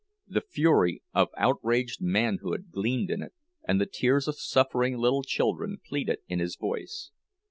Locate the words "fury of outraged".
0.41-2.01